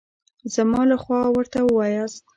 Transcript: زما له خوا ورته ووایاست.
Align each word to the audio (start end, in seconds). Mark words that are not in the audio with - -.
زما 0.53 0.81
له 0.91 0.97
خوا 1.03 1.21
ورته 1.35 1.59
ووایاست. 1.63 2.23